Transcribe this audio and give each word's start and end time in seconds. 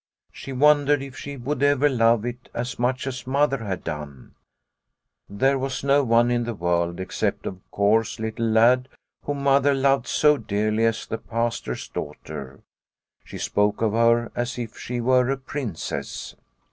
She 0.31 0.51
wondered 0.51 1.03
if 1.03 1.15
she 1.15 1.37
would 1.37 1.61
ever 1.61 1.87
love 1.87 2.25
it 2.25 2.49
as 2.55 2.79
much 2.79 3.05
as 3.05 3.27
Mother 3.27 3.59
had 3.59 3.83
done. 3.83 4.33
There 5.29 5.59
was 5.59 5.83
no 5.83 6.03
one 6.03 6.31
in 6.31 6.43
the 6.43 6.55
world 6.55 6.99
except, 6.99 7.45
of 7.45 7.59
course, 7.69 8.17
Little 8.19 8.47
Lad 8.47 8.89
whom 9.25 9.43
Mother 9.43 9.75
loved 9.75 10.07
so 10.07 10.37
dearly 10.37 10.85
as 10.85 11.05
the 11.05 11.19
Pastor's 11.19 11.87
daughter. 11.87 12.61
She 13.23 13.37
spoke 13.37 13.83
of 13.83 13.91
her 13.93 14.31
as 14.33 14.57
if 14.57 14.75
she 14.75 14.99
were 14.99 15.29
a 15.29 15.37
princess. 15.37 16.33